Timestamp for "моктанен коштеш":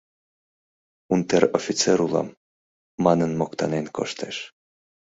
3.39-4.35